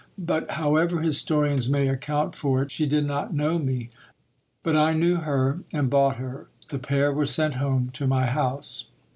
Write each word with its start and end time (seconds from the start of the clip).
but 0.17 0.49
however 0.49 1.01
historians 1.03 1.69
may 1.69 1.87
account 1.87 2.33
for 2.33 2.63
it, 2.63 2.71
she 2.71 2.87
did 2.87 3.05
not 3.05 3.35
know 3.35 3.59
me. 3.59 3.91
But 4.63 4.75
I 4.75 4.93
knew 4.95 5.17
her, 5.17 5.59
and 5.71 5.91
bought 5.91 6.15
her: 6.15 6.47
the 6.69 6.79
pair 6.79 7.11
were 7.13 7.27
sent 7.27 7.53
home 7.53 7.91
to 7.93 8.07
my 8.07 8.25
house. 8.25 8.87